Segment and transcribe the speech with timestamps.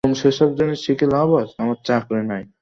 [0.03, 2.43] আমি চাকরি চাই।